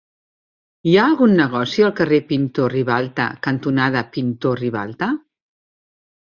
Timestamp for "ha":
0.95-1.01